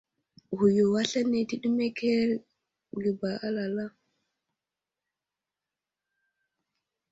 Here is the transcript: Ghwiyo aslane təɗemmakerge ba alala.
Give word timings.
Ghwiyo 0.57 0.85
aslane 1.01 1.39
təɗemmakerge 1.49 3.11
ba 3.19 3.31
alala. 3.45 3.85